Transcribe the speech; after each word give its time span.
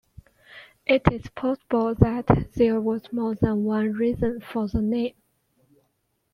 It 0.87 1.03
is 1.11 1.29
possible 1.35 1.93
that 1.93 2.53
there 2.55 2.81
was 2.81 3.13
more 3.13 3.35
than 3.35 3.65
one 3.65 3.93
reason 3.93 4.41
for 4.41 4.67
the 4.67 4.81
name. 4.81 5.13